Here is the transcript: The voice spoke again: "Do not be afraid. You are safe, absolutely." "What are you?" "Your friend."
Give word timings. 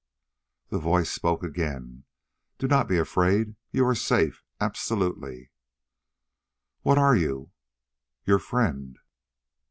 The 0.69 0.79
voice 0.79 1.11
spoke 1.11 1.43
again: 1.43 2.05
"Do 2.57 2.67
not 2.67 2.87
be 2.87 2.97
afraid. 2.97 3.53
You 3.69 3.85
are 3.85 3.93
safe, 3.93 4.43
absolutely." 4.59 5.51
"What 6.81 6.97
are 6.97 7.15
you?" 7.15 7.51
"Your 8.25 8.39
friend." 8.39 8.97